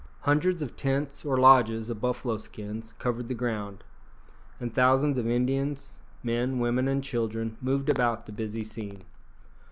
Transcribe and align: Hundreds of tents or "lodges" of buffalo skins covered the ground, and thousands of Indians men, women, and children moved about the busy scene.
Hundreds 0.21 0.63
of 0.63 0.75
tents 0.75 1.23
or 1.23 1.37
"lodges" 1.37 1.87
of 1.87 2.01
buffalo 2.01 2.35
skins 2.37 2.95
covered 2.97 3.27
the 3.27 3.35
ground, 3.35 3.83
and 4.59 4.73
thousands 4.73 5.15
of 5.15 5.27
Indians 5.27 5.99
men, 6.23 6.57
women, 6.57 6.87
and 6.87 7.03
children 7.03 7.55
moved 7.61 7.87
about 7.87 8.25
the 8.25 8.31
busy 8.31 8.63
scene. 8.63 9.03